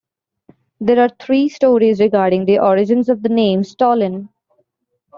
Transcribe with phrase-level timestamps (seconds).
[0.79, 4.29] There are three stories regarding the origins of the name "Stolin".